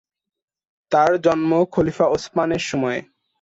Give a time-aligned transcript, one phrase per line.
[0.91, 2.99] তার জন্ম খলিফা ওসমান এর সময়ে।